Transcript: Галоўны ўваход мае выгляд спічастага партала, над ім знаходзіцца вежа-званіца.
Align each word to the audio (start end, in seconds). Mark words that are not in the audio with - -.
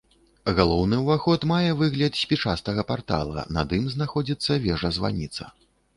Галоўны 0.59 0.95
ўваход 1.01 1.45
мае 1.51 1.69
выгляд 1.83 2.17
спічастага 2.21 2.85
партала, 2.93 3.45
над 3.59 3.77
ім 3.81 3.85
знаходзіцца 3.95 4.59
вежа-званіца. 4.65 5.43